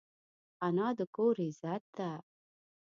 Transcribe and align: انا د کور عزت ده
انا 0.67 0.87
د 0.97 0.99
کور 1.15 1.35
عزت 1.47 1.83
ده 1.97 2.11